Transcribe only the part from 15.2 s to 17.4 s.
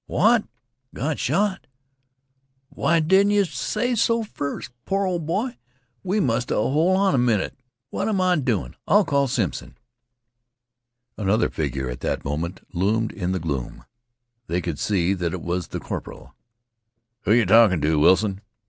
it was the corporal. "Who